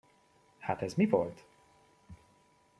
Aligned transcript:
Hát 0.59 0.81
ez 0.81 0.93
mi 0.93 1.05
volt? 1.07 1.43